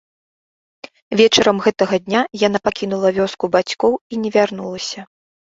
[1.19, 5.01] Вечарам гэтага дня яна пакінула вёску бацькоў і не вярнулася.